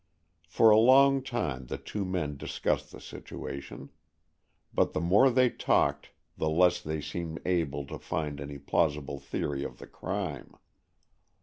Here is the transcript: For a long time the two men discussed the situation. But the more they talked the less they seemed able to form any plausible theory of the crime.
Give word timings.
For 0.47 0.71
a 0.71 0.79
long 0.79 1.21
time 1.21 1.67
the 1.67 1.77
two 1.77 2.05
men 2.05 2.35
discussed 2.35 2.91
the 2.91 2.99
situation. 2.99 3.91
But 4.73 4.93
the 4.93 4.99
more 4.99 5.29
they 5.29 5.51
talked 5.51 6.09
the 6.35 6.49
less 6.49 6.81
they 6.81 7.01
seemed 7.01 7.39
able 7.45 7.85
to 7.85 7.99
form 7.99 8.39
any 8.39 8.57
plausible 8.57 9.19
theory 9.19 9.63
of 9.63 9.77
the 9.77 9.85
crime. 9.85 10.55